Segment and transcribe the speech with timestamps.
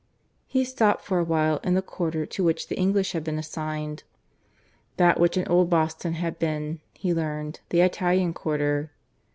[0.47, 4.01] He stopped for a while in the quarter to which the English had been assigned
[4.97, 8.91] that which in old Boston had been, he learned, the Italian quarter.